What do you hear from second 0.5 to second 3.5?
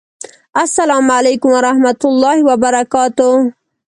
السلام علیکم ورحمة الله وبرکاته